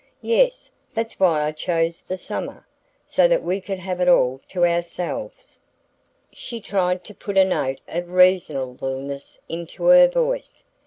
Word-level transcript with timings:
"Yes. 0.23 0.71
That's 0.95 1.19
why 1.19 1.43
I 1.43 1.51
chose 1.51 1.99
the 2.01 2.17
summer: 2.17 2.65
so 3.05 3.27
that 3.27 3.43
we 3.43 3.61
could 3.61 3.77
have 3.77 4.01
it 4.01 4.07
all 4.09 4.41
to 4.49 4.65
ourselves." 4.65 5.59
She 6.33 6.59
tried 6.59 7.03
to 7.03 7.13
put 7.13 7.37
a 7.37 7.45
note 7.45 7.81
of 7.87 8.09
reasonableness 8.09 9.37
into 9.47 9.83
her 9.83 10.07
voice. 10.07 10.63